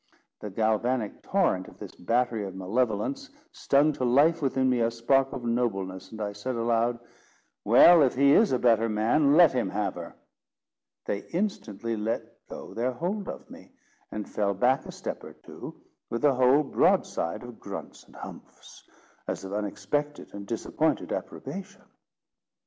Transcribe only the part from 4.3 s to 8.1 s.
within me a spark of nobleness, and I said aloud, "Well,